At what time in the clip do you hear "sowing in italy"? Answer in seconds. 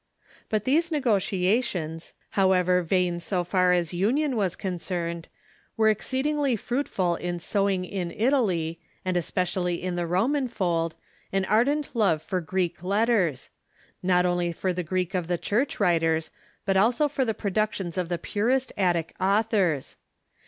7.37-8.79